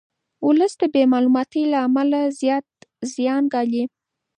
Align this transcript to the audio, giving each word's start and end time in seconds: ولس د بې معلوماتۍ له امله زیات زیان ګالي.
ولس 0.47 0.73
د 0.81 0.83
بې 0.93 1.03
معلوماتۍ 1.11 1.63
له 1.73 1.77
امله 1.87 2.19
زیات 2.39 2.67
زیان 3.13 3.43
ګالي. 3.53 3.83